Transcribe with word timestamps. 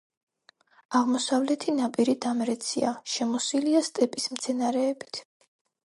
აღმოსავლეთი 0.99 1.75
ნაპირი 1.81 2.17
დამრეცია, 2.27 2.95
შემოსილია 3.19 3.87
სტეპის 3.93 4.31
მცენარეებით. 4.37 5.23